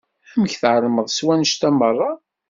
Amek 0.33 0.53
tɛelmeḍ 0.61 1.07
s 1.11 1.19
wannect-a 1.25 1.69
merra? 1.77 2.11